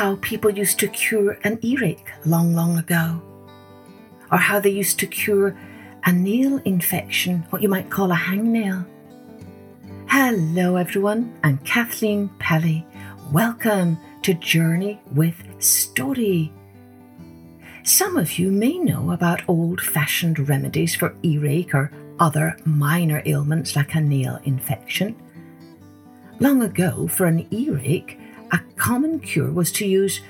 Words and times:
how 0.00 0.16
people 0.22 0.50
used 0.50 0.78
to 0.78 0.88
cure 0.88 1.32
an 1.44 1.58
earache 1.60 2.10
long, 2.24 2.54
long 2.54 2.78
ago, 2.78 3.20
or 4.32 4.38
how 4.38 4.58
they 4.58 4.70
used 4.70 4.98
to 4.98 5.06
cure 5.06 5.54
a 6.06 6.10
nail 6.10 6.56
infection, 6.64 7.44
what 7.50 7.60
you 7.60 7.68
might 7.68 7.90
call 7.90 8.10
a 8.10 8.14
hangnail. 8.14 8.86
Hello, 10.08 10.76
everyone. 10.76 11.38
I'm 11.44 11.58
Kathleen 11.58 12.30
Pelley. 12.38 12.86
Welcome 13.30 13.98
to 14.22 14.32
Journey 14.32 14.98
with 15.12 15.36
Story. 15.58 16.50
Some 17.82 18.16
of 18.16 18.38
you 18.38 18.50
may 18.50 18.78
know 18.78 19.10
about 19.10 19.46
old 19.50 19.82
fashioned 19.82 20.48
remedies 20.48 20.94
for 20.94 21.14
earache 21.22 21.74
or 21.74 21.92
other 22.18 22.56
minor 22.64 23.20
ailments 23.26 23.76
like 23.76 23.94
a 23.94 24.00
nail 24.00 24.40
infection. 24.44 25.14
Long 26.38 26.62
ago, 26.62 27.06
for 27.06 27.26
an 27.26 27.46
earache, 27.52 28.18
a 28.52 28.58
common 28.76 29.20
cure 29.20 29.50
was 29.50 29.72
to 29.72 29.86
use 29.86 30.20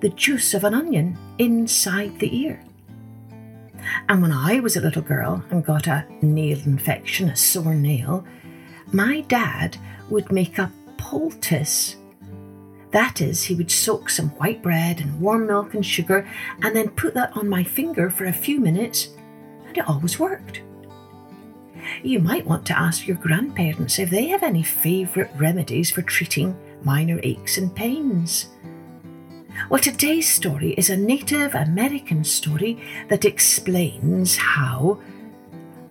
the 0.00 0.08
juice 0.10 0.54
of 0.54 0.64
an 0.64 0.74
onion 0.74 1.16
inside 1.38 2.18
the 2.18 2.34
ear. 2.36 2.62
And 4.08 4.22
when 4.22 4.32
I 4.32 4.60
was 4.60 4.76
a 4.76 4.80
little 4.80 5.02
girl 5.02 5.42
and 5.50 5.64
got 5.64 5.86
a 5.86 6.06
nail 6.22 6.58
infection, 6.64 7.28
a 7.28 7.36
sore 7.36 7.74
nail, 7.74 8.24
my 8.92 9.20
dad 9.22 9.76
would 10.10 10.32
make 10.32 10.58
a 10.58 10.72
poultice. 10.96 11.96
That 12.90 13.20
is, 13.20 13.44
he 13.44 13.54
would 13.54 13.70
soak 13.70 14.10
some 14.10 14.30
white 14.30 14.62
bread 14.62 15.00
and 15.00 15.20
warm 15.20 15.46
milk 15.46 15.74
and 15.74 15.86
sugar 15.86 16.28
and 16.62 16.74
then 16.74 16.90
put 16.90 17.14
that 17.14 17.36
on 17.36 17.48
my 17.48 17.62
finger 17.62 18.10
for 18.10 18.26
a 18.26 18.32
few 18.32 18.60
minutes, 18.60 19.10
and 19.66 19.78
it 19.78 19.88
always 19.88 20.18
worked. 20.18 20.62
You 22.02 22.18
might 22.18 22.46
want 22.46 22.66
to 22.66 22.78
ask 22.78 23.06
your 23.06 23.16
grandparents 23.16 23.98
if 23.98 24.10
they 24.10 24.26
have 24.26 24.42
any 24.42 24.62
favourite 24.62 25.30
remedies 25.38 25.90
for 25.90 26.02
treating 26.02 26.56
minor 26.84 27.20
aches 27.22 27.58
and 27.58 27.74
pains. 27.74 28.48
Well, 29.68 29.80
today's 29.80 30.32
story 30.32 30.72
is 30.72 30.90
a 30.90 30.96
Native 30.96 31.54
American 31.54 32.24
story 32.24 32.82
that 33.08 33.24
explains 33.24 34.36
how 34.36 35.00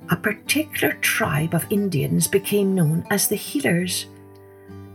a 0.09 0.15
particular 0.15 0.93
tribe 0.95 1.53
of 1.53 1.65
Indians 1.69 2.27
became 2.27 2.73
known 2.73 3.05
as 3.09 3.27
the 3.27 3.35
healers, 3.35 4.07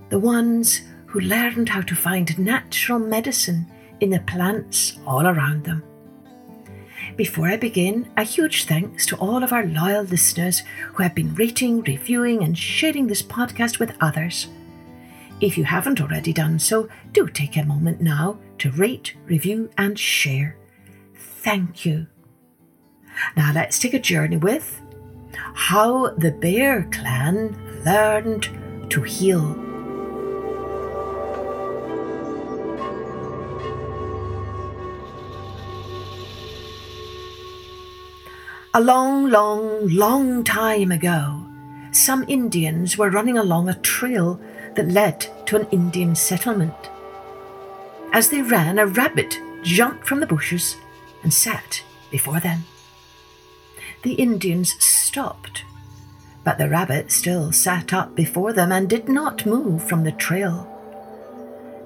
the 0.08 0.18
ones 0.18 0.80
who 1.06 1.20
learned 1.20 1.68
how 1.68 1.82
to 1.82 1.94
find 1.94 2.36
natural 2.38 2.98
medicine 2.98 3.70
in 4.00 4.10
the 4.10 4.20
plants 4.20 4.98
all 5.06 5.26
around 5.26 5.64
them. 5.64 5.82
Before 7.16 7.46
I 7.46 7.56
begin, 7.56 8.10
a 8.16 8.24
huge 8.24 8.64
thanks 8.64 9.06
to 9.06 9.16
all 9.16 9.44
of 9.44 9.52
our 9.52 9.64
loyal 9.64 10.02
listeners 10.02 10.62
who 10.94 11.02
have 11.02 11.14
been 11.14 11.34
rating, 11.34 11.82
reviewing, 11.82 12.42
and 12.42 12.58
sharing 12.58 13.06
this 13.06 13.22
podcast 13.22 13.78
with 13.78 13.96
others. 14.00 14.48
If 15.44 15.58
you 15.58 15.64
haven't 15.64 16.00
already 16.00 16.32
done 16.32 16.58
so, 16.58 16.88
do 17.12 17.28
take 17.28 17.58
a 17.58 17.66
moment 17.66 18.00
now 18.00 18.38
to 18.56 18.70
rate, 18.70 19.14
review, 19.26 19.68
and 19.76 19.98
share. 19.98 20.56
Thank 21.14 21.84
you. 21.84 22.06
Now 23.36 23.52
let's 23.52 23.78
take 23.78 23.92
a 23.92 23.98
journey 23.98 24.38
with 24.38 24.80
how 25.34 26.14
the 26.14 26.30
Bear 26.30 26.88
Clan 26.90 27.54
learned 27.84 28.48
to 28.88 29.02
heal. 29.02 29.54
A 38.72 38.80
long, 38.80 39.28
long, 39.28 39.88
long 39.88 40.42
time 40.42 40.90
ago, 40.90 41.44
some 41.92 42.24
Indians 42.28 42.96
were 42.96 43.10
running 43.10 43.36
along 43.36 43.68
a 43.68 43.78
trail 43.80 44.40
that 44.74 44.88
led 44.88 45.26
to 45.46 45.56
an 45.56 45.66
Indian 45.70 46.14
settlement. 46.14 46.74
As 48.12 48.28
they 48.28 48.42
ran, 48.42 48.78
a 48.78 48.86
rabbit 48.86 49.40
jumped 49.62 50.06
from 50.06 50.20
the 50.20 50.26
bushes 50.26 50.76
and 51.22 51.32
sat 51.32 51.82
before 52.10 52.40
them. 52.40 52.64
The 54.02 54.14
Indians 54.14 54.74
stopped, 54.82 55.64
but 56.44 56.58
the 56.58 56.68
rabbit 56.68 57.10
still 57.10 57.52
sat 57.52 57.92
up 57.92 58.14
before 58.14 58.52
them 58.52 58.70
and 58.70 58.88
did 58.88 59.08
not 59.08 59.46
move 59.46 59.82
from 59.82 60.04
the 60.04 60.12
trail. 60.12 60.70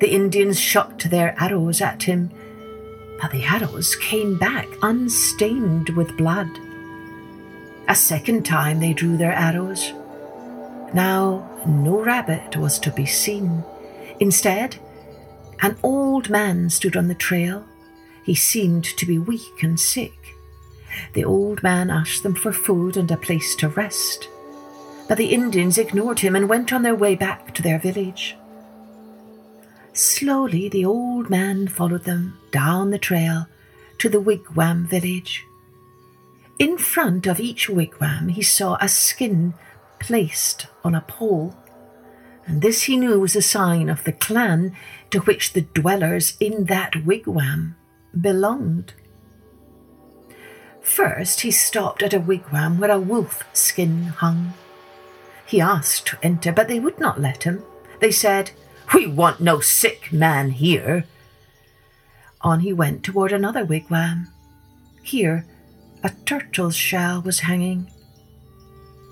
The 0.00 0.12
Indians 0.12 0.60
shot 0.60 0.98
their 1.10 1.34
arrows 1.40 1.80
at 1.80 2.02
him, 2.02 2.30
but 3.20 3.30
the 3.30 3.44
arrows 3.44 3.96
came 3.96 4.38
back 4.38 4.66
unstained 4.82 5.90
with 5.90 6.16
blood. 6.16 6.48
A 7.88 7.94
second 7.94 8.44
time 8.44 8.80
they 8.80 8.92
drew 8.92 9.16
their 9.16 9.32
arrows. 9.32 9.92
Now 10.94 11.48
no 11.66 12.02
rabbit 12.02 12.56
was 12.56 12.78
to 12.80 12.90
be 12.90 13.06
seen. 13.06 13.62
Instead, 14.20 14.76
an 15.60 15.76
old 15.82 16.30
man 16.30 16.70
stood 16.70 16.96
on 16.96 17.08
the 17.08 17.14
trail. 17.14 17.64
He 18.24 18.34
seemed 18.34 18.84
to 18.84 19.06
be 19.06 19.18
weak 19.18 19.62
and 19.62 19.78
sick. 19.78 20.34
The 21.12 21.24
old 21.24 21.62
man 21.62 21.90
asked 21.90 22.22
them 22.22 22.34
for 22.34 22.52
food 22.52 22.96
and 22.96 23.10
a 23.10 23.16
place 23.16 23.54
to 23.56 23.68
rest. 23.68 24.28
But 25.08 25.18
the 25.18 25.32
Indians 25.32 25.78
ignored 25.78 26.20
him 26.20 26.36
and 26.36 26.48
went 26.48 26.72
on 26.72 26.82
their 26.82 26.94
way 26.94 27.14
back 27.14 27.54
to 27.54 27.62
their 27.62 27.78
village. 27.78 28.36
Slowly, 29.92 30.68
the 30.68 30.84
old 30.84 31.28
man 31.28 31.68
followed 31.68 32.04
them 32.04 32.38
down 32.50 32.90
the 32.90 32.98
trail 32.98 33.46
to 33.98 34.08
the 34.08 34.20
wigwam 34.20 34.86
village. 34.86 35.44
In 36.58 36.78
front 36.78 37.26
of 37.26 37.40
each 37.40 37.68
wigwam, 37.68 38.30
he 38.30 38.42
saw 38.42 38.76
a 38.80 38.88
skin 38.88 39.54
placed 40.00 40.66
on 40.84 40.94
a 40.94 41.00
pole, 41.02 41.56
and 42.46 42.62
this 42.62 42.84
he 42.84 42.96
knew 42.96 43.20
was 43.20 43.36
a 43.36 43.42
sign 43.42 43.88
of 43.88 44.04
the 44.04 44.12
clan 44.12 44.74
to 45.10 45.20
which 45.20 45.52
the 45.52 45.62
dwellers 45.62 46.36
in 46.40 46.64
that 46.64 47.04
wigwam 47.04 47.76
belonged. 48.18 48.94
First, 50.80 51.42
he 51.42 51.50
stopped 51.50 52.02
at 52.02 52.14
a 52.14 52.20
wigwam 52.20 52.78
where 52.78 52.90
a 52.90 52.98
wolf 52.98 53.44
skin 53.52 54.04
hung. 54.04 54.54
He 55.44 55.60
asked 55.60 56.06
to 56.06 56.18
enter, 56.22 56.52
but 56.52 56.68
they 56.68 56.80
would 56.80 56.98
not 56.98 57.20
let 57.20 57.42
him. 57.42 57.62
They 58.00 58.10
said, 58.10 58.52
We 58.94 59.06
want 59.06 59.40
no 59.40 59.60
sick 59.60 60.12
man 60.12 60.50
here. 60.50 61.04
On 62.40 62.60
he 62.60 62.72
went 62.72 63.02
toward 63.02 63.32
another 63.32 63.64
wigwam. 63.64 64.28
Here, 65.02 65.46
a 66.02 66.10
turtle's 66.24 66.76
shell 66.76 67.20
was 67.20 67.40
hanging. 67.40 67.90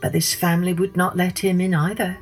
But 0.00 0.12
this 0.12 0.34
family 0.34 0.72
would 0.72 0.96
not 0.96 1.16
let 1.16 1.38
him 1.38 1.60
in 1.60 1.74
either. 1.74 2.18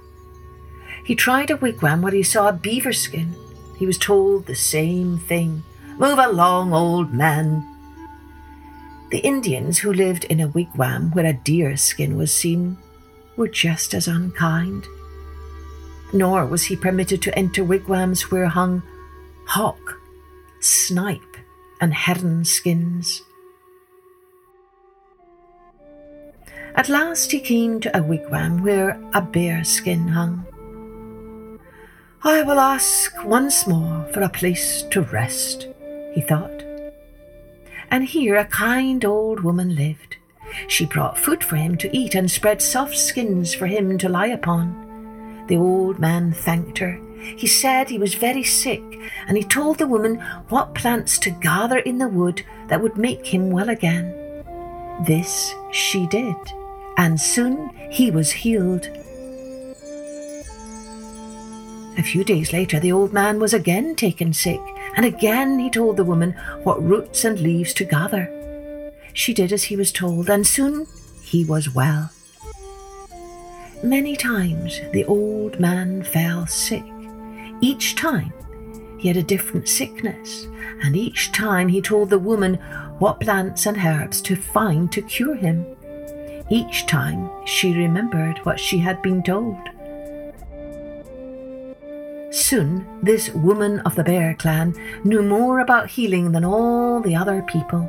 He 1.05 1.15
tried 1.15 1.51
a 1.51 1.57
wigwam 1.57 2.03
where 2.03 2.13
he 2.13 2.23
saw 2.23 2.49
a 2.49 2.53
beaver 2.53 2.93
skin. 2.93 3.35
He 3.77 3.87
was 3.87 3.99
told 3.99 4.47
the 4.47 4.55
same 4.55 5.19
thing 5.19 5.63
Move 5.99 6.19
along, 6.19 6.73
old 6.73 7.13
man. 7.13 7.65
The 9.11 9.19
Indians 9.19 9.79
who 9.79 9.93
lived 9.93 10.25
in 10.25 10.41
a 10.41 10.49
wigwam 10.49 11.13
where 11.13 11.27
a 11.27 11.33
deer 11.33 11.77
skin 11.77 12.17
was 12.17 12.33
seen 12.33 12.79
were 13.37 13.49
just 13.49 13.95
as 13.95 14.09
unkind. 14.09 14.87
Nor 16.13 16.47
was 16.47 16.65
he 16.65 16.77
permitted 16.77 17.23
to 17.23 17.39
enter 17.39 17.63
wigwams 17.63 18.31
where 18.31 18.47
hung 18.47 18.83
hawk, 19.47 20.01
snipe, 20.61 21.37
and 21.81 21.95
heron 21.95 22.45
skins. 22.45 23.23
At 26.77 26.89
last 26.89 27.31
he 27.31 27.39
came 27.39 27.79
to 27.81 27.97
a 27.97 28.03
wigwam 28.03 28.65
where 28.65 29.01
a 29.13 29.23
bear 29.23 29.63
skin 29.63 30.09
hung. 30.09 30.45
I 32.25 32.43
will 32.43 32.59
ask 32.59 33.25
once 33.25 33.65
more 33.67 34.05
for 34.13 34.23
a 34.23 34.29
place 34.29 34.83
to 34.91 35.03
rest, 35.03 35.69
he 36.15 36.21
thought. 36.21 36.65
And 37.93 38.03
here 38.03 38.35
a 38.35 38.45
kind 38.45 39.05
old 39.05 39.41
woman 39.41 39.77
lived. 39.77 40.17
She 40.67 40.85
brought 40.85 41.17
food 41.17 41.45
for 41.45 41.55
him 41.55 41.77
to 41.77 41.97
eat 41.97 42.17
and 42.17 42.29
spread 42.29 42.61
soft 42.61 42.99
skins 42.99 43.55
for 43.55 43.69
him 43.69 43.97
to 43.99 44.09
lie 44.09 44.27
upon. 44.27 45.45
The 45.47 45.57
old 45.57 46.01
man 46.01 46.33
thanked 46.33 46.79
her. 46.79 47.01
He 47.37 47.47
said 47.47 47.89
he 47.89 47.99
was 47.99 48.15
very 48.15 48.43
sick, 48.43 48.83
and 49.29 49.37
he 49.37 49.45
told 49.45 49.79
the 49.79 49.87
woman 49.87 50.17
what 50.49 50.75
plants 50.75 51.19
to 51.21 51.31
gather 51.31 51.79
in 51.79 51.99
the 51.99 52.09
wood 52.09 52.45
that 52.67 52.83
would 52.83 52.97
make 52.97 53.27
him 53.27 53.51
well 53.51 53.71
again. 53.71 54.13
This 55.07 55.55
she 55.71 56.09
did 56.09 56.35
and 56.97 57.21
soon 57.21 57.71
he 57.91 58.11
was 58.11 58.31
healed. 58.31 58.89
A 61.97 62.03
few 62.03 62.25
days 62.25 62.53
later, 62.53 62.81
the 62.81 62.93
old 62.93 63.13
man 63.13 63.39
was 63.39 63.55
again 63.55 63.95
taken 63.95 64.33
sick, 64.33 64.61
and 64.97 65.07
again 65.07 65.59
he 65.59 65.71
told 65.71 65.97
the 65.97 66.05
woman 66.05 66.33
what 66.65 66.83
roots 66.83 67.25
and 67.25 67.39
leaves 67.39 67.73
to 67.75 67.85
gather. 67.85 68.29
She 69.13 69.33
did 69.33 69.53
as 69.53 69.65
he 69.65 69.77
was 69.77 69.93
told, 69.93 70.29
and 70.29 70.45
soon 70.45 70.87
he 71.23 71.45
was 71.45 71.73
well. 71.73 72.11
Many 73.83 74.17
times 74.17 74.81
the 74.93 75.05
old 75.05 75.61
man 75.61 76.03
fell 76.03 76.47
sick. 76.47 76.85
Each 77.61 77.95
time 77.95 78.33
he 78.99 79.09
had 79.09 79.17
a 79.17 79.23
different 79.23 79.69
sickness, 79.69 80.49
and 80.83 80.97
each 80.97 81.31
time 81.31 81.69
he 81.69 81.81
told 81.81 82.11
the 82.11 82.19
woman 82.19 82.55
what 82.99 83.21
plants 83.21 83.67
and 83.67 83.77
herbs 83.77 84.21
to 84.23 84.35
find 84.35 84.91
to 84.91 85.03
cure 85.03 85.37
him. 85.37 85.74
Each 86.51 86.87
time 86.87 87.31
she 87.47 87.75
remembered 87.75 88.39
what 88.39 88.61
she 88.61 88.79
had 88.79 89.01
been 89.03 89.23
told. 89.23 89.59
soon, 92.55 92.87
this 93.03 93.31
woman 93.31 93.81
of 93.81 93.95
the 93.95 94.05
Bear 94.05 94.35
Clan 94.35 94.75
knew 95.03 95.23
more 95.23 95.61
about 95.61 95.91
healing 95.91 96.33
than 96.33 96.45
all 96.45 97.01
the 97.01 97.17
other 97.17 97.43
people. 97.43 97.83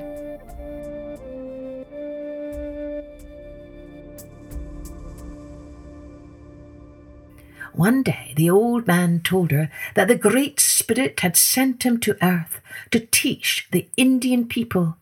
One 7.74 8.02
day 8.04 8.34
the 8.36 8.50
old 8.50 8.88
man 8.88 9.20
told 9.20 9.52
her 9.52 9.70
that 9.96 10.08
the 10.08 10.16
Great 10.16 10.60
Spirit 10.60 11.20
had 11.20 11.36
sent 11.36 11.84
him 11.84 12.00
to 12.00 12.18
earth 12.24 12.62
to 12.92 13.02
teach 13.02 13.68
the 13.72 13.90
Indian 13.98 14.48
people 14.48 14.96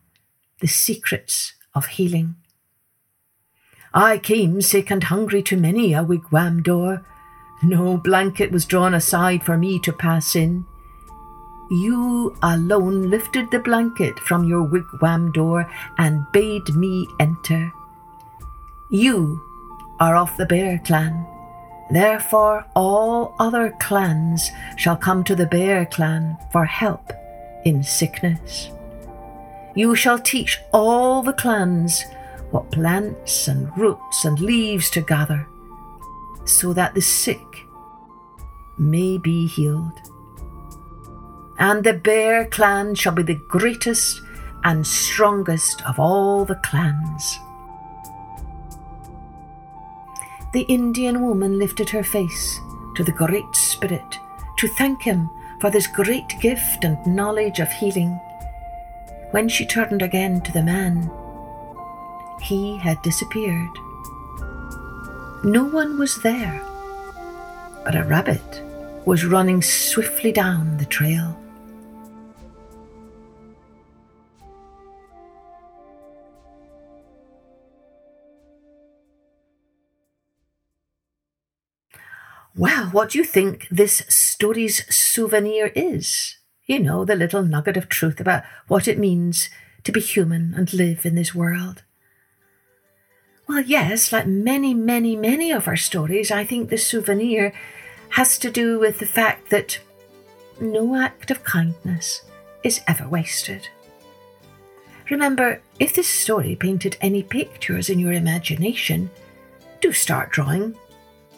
the 0.60 0.66
secrets 0.66 1.54
of 1.74 1.86
healing. 1.86 2.34
I 3.94 4.18
came 4.18 4.60
sick 4.60 4.90
and 4.90 5.04
hungry 5.04 5.40
to 5.44 5.56
many 5.56 5.94
a 5.94 6.02
wigwam 6.02 6.64
door. 6.64 7.06
No 7.62 7.96
blanket 7.96 8.50
was 8.50 8.66
drawn 8.66 8.92
aside 8.92 9.44
for 9.44 9.56
me 9.56 9.78
to 9.78 9.92
pass 9.92 10.34
in. 10.34 10.66
You 11.70 12.36
alone 12.42 13.08
lifted 13.08 13.52
the 13.52 13.60
blanket 13.60 14.18
from 14.18 14.44
your 14.44 14.64
wigwam 14.64 15.32
door 15.32 15.70
and 15.96 16.26
bade 16.32 16.74
me 16.74 17.06
enter. 17.20 17.72
You 18.90 19.40
are 20.00 20.16
of 20.16 20.36
the 20.38 20.46
Bear 20.46 20.80
Clan. 20.84 21.24
Therefore, 21.90 22.66
all 22.74 23.36
other 23.38 23.76
clans 23.78 24.50
shall 24.76 24.96
come 24.96 25.22
to 25.24 25.36
the 25.36 25.46
Bear 25.46 25.86
Clan 25.86 26.36
for 26.50 26.64
help 26.64 27.12
in 27.64 27.84
sickness. 27.84 28.70
You 29.76 29.94
shall 29.94 30.18
teach 30.18 30.58
all 30.72 31.22
the 31.22 31.32
clans 31.32 32.04
what 32.54 32.70
plants 32.70 33.48
and 33.48 33.76
roots 33.76 34.24
and 34.24 34.38
leaves 34.38 34.88
to 34.88 35.00
gather, 35.00 35.48
so 36.44 36.72
that 36.72 36.94
the 36.94 37.02
sick 37.02 37.66
may 38.78 39.18
be 39.18 39.44
healed. 39.48 40.00
And 41.58 41.82
the 41.82 41.94
Bear 41.94 42.46
Clan 42.46 42.94
shall 42.94 43.12
be 43.12 43.24
the 43.24 43.42
greatest 43.48 44.22
and 44.62 44.86
strongest 44.86 45.84
of 45.84 45.98
all 45.98 46.44
the 46.44 46.54
clans. 46.54 47.40
The 50.52 50.64
Indian 50.68 51.22
woman 51.22 51.58
lifted 51.58 51.90
her 51.90 52.04
face 52.04 52.60
to 52.94 53.02
the 53.02 53.10
Great 53.10 53.52
Spirit 53.56 54.20
to 54.58 54.68
thank 54.68 55.02
him 55.02 55.28
for 55.60 55.70
this 55.70 55.88
great 55.88 56.38
gift 56.40 56.84
and 56.84 57.04
knowledge 57.04 57.58
of 57.58 57.72
healing. 57.72 58.20
When 59.32 59.48
she 59.48 59.66
turned 59.66 60.02
again 60.02 60.40
to 60.42 60.52
the 60.52 60.62
man, 60.62 61.10
he 62.40 62.76
had 62.76 63.00
disappeared. 63.02 63.70
No 65.44 65.64
one 65.64 65.98
was 65.98 66.16
there, 66.22 66.62
but 67.84 67.94
a 67.94 68.04
rabbit 68.04 68.62
was 69.04 69.24
running 69.24 69.60
swiftly 69.60 70.32
down 70.32 70.78
the 70.78 70.86
trail. 70.86 71.38
Well, 82.56 82.86
what 82.90 83.10
do 83.10 83.18
you 83.18 83.24
think 83.24 83.66
this 83.70 84.04
story's 84.08 84.84
souvenir 84.94 85.72
is? 85.74 86.36
You 86.66 86.78
know, 86.78 87.04
the 87.04 87.16
little 87.16 87.42
nugget 87.42 87.76
of 87.76 87.88
truth 87.88 88.20
about 88.20 88.44
what 88.68 88.88
it 88.88 88.98
means 88.98 89.50
to 89.82 89.92
be 89.92 90.00
human 90.00 90.54
and 90.54 90.72
live 90.72 91.04
in 91.04 91.14
this 91.14 91.34
world. 91.34 91.83
Well, 93.46 93.60
yes, 93.60 94.10
like 94.12 94.26
many, 94.26 94.74
many, 94.74 95.16
many 95.16 95.52
of 95.52 95.68
our 95.68 95.76
stories, 95.76 96.30
I 96.30 96.44
think 96.44 96.70
the 96.70 96.78
souvenir 96.78 97.52
has 98.10 98.38
to 98.38 98.50
do 98.50 98.78
with 98.78 99.00
the 99.00 99.06
fact 99.06 99.50
that 99.50 99.80
no 100.60 100.96
act 100.96 101.30
of 101.30 101.44
kindness 101.44 102.22
is 102.62 102.80
ever 102.86 103.06
wasted. 103.06 103.68
Remember, 105.10 105.60
if 105.78 105.94
this 105.94 106.08
story 106.08 106.56
painted 106.56 106.96
any 107.00 107.22
pictures 107.22 107.90
in 107.90 107.98
your 107.98 108.12
imagination, 108.12 109.10
do 109.80 109.92
start 109.92 110.30
drawing 110.30 110.74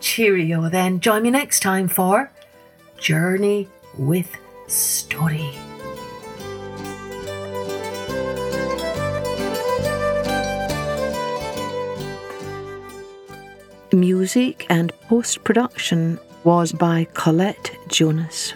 Cheerio 0.00 0.68
then. 0.68 1.00
Join 1.00 1.22
me 1.22 1.30
next 1.30 1.60
time 1.60 1.88
for 1.88 2.30
Journey 2.98 3.68
with 3.98 4.36
Story. 4.66 5.52
Music 13.92 14.66
and 14.68 14.92
post 15.02 15.44
production 15.44 16.18
was 16.44 16.72
by 16.72 17.06
Colette 17.14 17.70
Jonas. 17.88 18.54